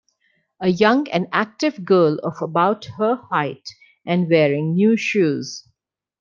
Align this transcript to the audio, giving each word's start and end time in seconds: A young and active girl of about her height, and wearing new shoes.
A 0.59 0.67
young 0.69 1.07
and 1.09 1.27
active 1.31 1.85
girl 1.85 2.17
of 2.23 2.41
about 2.41 2.85
her 2.97 3.17
height, 3.29 3.69
and 4.03 4.27
wearing 4.27 4.73
new 4.73 4.97
shoes. 4.97 5.67